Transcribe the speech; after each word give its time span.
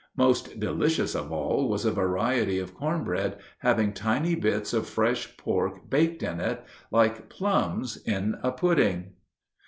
Most 0.17 0.59
delicious 0.59 1.13
of 1.13 1.31
all 1.31 1.69
was 1.69 1.85
a 1.85 1.91
variety 1.91 2.57
of 2.57 2.73
corn 2.73 3.03
bread 3.03 3.37
having 3.59 3.93
tiny 3.93 4.33
bits 4.33 4.73
of 4.73 4.89
fresh 4.89 5.37
pork 5.37 5.91
baked 5.91 6.23
in 6.23 6.39
it, 6.39 6.63
like 6.89 7.29
plums 7.29 7.97
in 7.97 8.33
a 8.41 8.51
pudding. 8.51 9.13